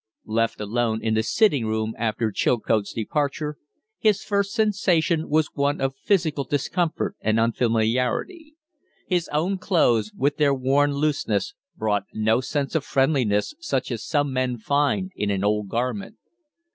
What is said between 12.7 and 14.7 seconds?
of friendliness such as some men